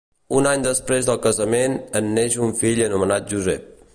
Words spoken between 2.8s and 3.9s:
anomenat Josep.